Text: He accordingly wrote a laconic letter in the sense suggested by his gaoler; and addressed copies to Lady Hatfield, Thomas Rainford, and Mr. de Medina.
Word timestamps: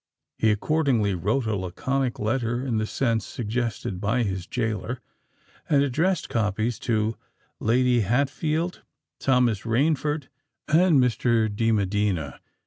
He 0.39 0.49
accordingly 0.49 1.13
wrote 1.13 1.45
a 1.45 1.55
laconic 1.55 2.17
letter 2.17 2.65
in 2.65 2.79
the 2.79 2.87
sense 2.87 3.23
suggested 3.23 4.01
by 4.01 4.23
his 4.23 4.47
gaoler; 4.47 4.99
and 5.69 5.83
addressed 5.83 6.27
copies 6.27 6.79
to 6.79 7.15
Lady 7.59 7.99
Hatfield, 7.99 8.81
Thomas 9.19 9.61
Rainford, 9.61 10.23
and 10.67 10.99
Mr. 10.99 11.55
de 11.55 11.71
Medina. 11.71 12.39